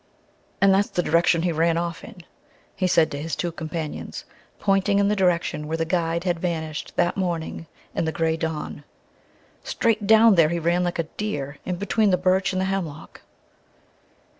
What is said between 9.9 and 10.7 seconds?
down there he